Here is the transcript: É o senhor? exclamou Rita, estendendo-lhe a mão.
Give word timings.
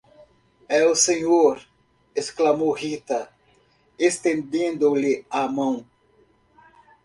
É 0.67 0.83
o 0.83 0.95
senhor? 0.95 1.61
exclamou 2.15 2.71
Rita, 2.71 3.31
estendendo-lhe 3.99 5.23
a 5.29 5.47
mão. 5.47 5.85